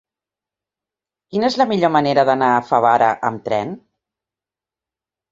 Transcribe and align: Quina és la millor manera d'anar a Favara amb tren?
Quina 1.33 1.49
és 1.51 1.57
la 1.61 1.67
millor 1.71 1.91
manera 1.95 2.23
d'anar 2.29 2.47
a 2.53 2.63
Favara 2.69 3.09
amb 3.29 3.43
tren? 3.49 3.75